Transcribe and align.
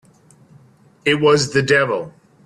It 1.05 1.21
was 1.21 1.53
the 1.53 1.61
devil! 1.61 2.11